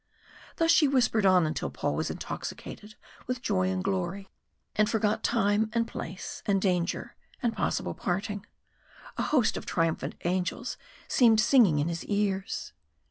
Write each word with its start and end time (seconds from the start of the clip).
Thus 0.55 0.71
she 0.71 0.87
whispered 0.87 1.27
on 1.27 1.45
until 1.45 1.69
Paul 1.69 1.93
was 1.95 2.09
intoxicated 2.09 2.95
with 3.27 3.43
joy 3.43 3.69
and 3.69 3.83
glory, 3.83 4.31
and 4.75 4.89
forgot 4.89 5.21
time 5.21 5.69
and 5.73 5.87
place 5.87 6.41
and 6.47 6.59
danger 6.59 7.15
and 7.43 7.55
possible 7.55 7.93
parting. 7.93 8.43
A 9.17 9.21
host 9.21 9.57
of 9.57 9.67
triumphant 9.67 10.15
angels 10.25 10.75
seemed 11.07 11.39
singing 11.39 11.77
in 11.77 11.87
his 11.87 12.03
ears. 12.05 12.73